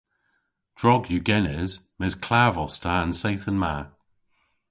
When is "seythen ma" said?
3.19-3.75